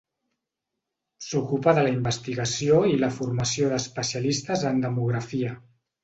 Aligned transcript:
S'ocupa 1.25 1.73
de 1.79 1.83
la 1.87 1.91
investigació 1.95 2.79
i 2.93 2.97
la 3.01 3.09
formació 3.17 3.67
d’especialistes 3.73 4.65
en 4.71 4.81
demografia. 4.87 5.53